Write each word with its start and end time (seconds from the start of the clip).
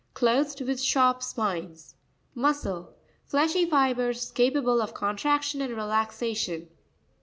—Clothed 0.15 0.61
with 0.61 0.81
sharp 0.81 1.21
spines. 1.21 1.93
Mo'scrr.—Fleshy 2.35 3.69
fibres 3.69 4.31
capable 4.31 4.81
of 4.81 4.95
contraction 4.95 5.61
and 5.61 5.75
relaxation. 5.75 6.69